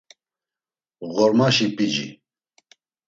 Ğormaşi 1.13 1.67
p̌ici. 1.75 2.07